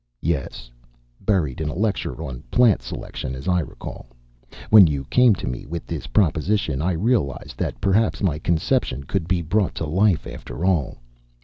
"Yes, 0.23 0.71
buried 1.23 1.61
in 1.61 1.69
a 1.69 1.75
lecture 1.75 2.23
on 2.23 2.41
plant 2.49 2.81
selection, 2.81 3.35
as 3.35 3.47
I 3.47 3.59
recall. 3.59 4.07
When 4.71 4.87
you 4.87 5.05
came 5.11 5.35
to 5.35 5.45
me 5.47 5.67
with 5.67 5.85
this 5.85 6.07
proposition 6.07 6.81
I 6.81 6.93
realized 6.93 7.59
that 7.59 7.79
perhaps 7.79 8.23
my 8.23 8.39
conception 8.39 9.03
could 9.03 9.27
be 9.27 9.43
brought 9.43 9.75
to 9.75 9.85
life, 9.85 10.25
after 10.25 10.65
all. 10.65 10.97